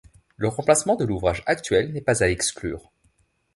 Le 0.35 0.47
remplacement 0.47 0.95
de 0.95 1.05
l'ouvrage 1.05 1.43
actuel 1.45 1.93
n'est 1.93 2.01
pas 2.01 2.23
à 2.23 2.27
exclure. 2.27 2.91